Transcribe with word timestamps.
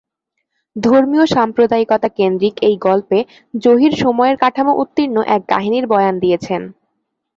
ধর্মীয়-সাম্প্রদায়িকতাকেন্দ্রীক 0.75 2.55
এই 2.61 2.75
গল্পে 2.87 3.19
জহির 3.55 3.93
সময়ের 4.03 4.35
কাঠামো 4.37 4.73
উত্তীর্ণ 4.81 5.17
এক 5.35 5.41
কাহিনীর 5.47 5.85
বয়ান 5.87 6.15
দিয়েছেন। 6.19 6.61